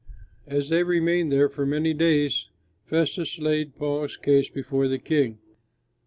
As 0.47 0.69
they 0.69 0.81
remained 0.81 1.31
there 1.31 1.47
for 1.47 1.63
many 1.63 1.93
days, 1.93 2.49
Festus 2.87 3.37
laid 3.37 3.75
Paul's 3.75 4.17
case 4.17 4.49
before 4.49 4.87
the 4.87 4.97
King. 4.97 5.37